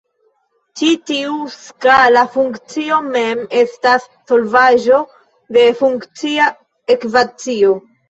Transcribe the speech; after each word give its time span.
Ĉi 0.79 0.87
tiu 1.09 1.35
skala 1.55 2.23
funkcio 2.39 2.99
mem 3.11 3.45
estas 3.61 4.09
solvaĵo 4.35 5.05
de 5.61 5.71
funkcia 5.85 6.53
ekvacio. 6.99 7.77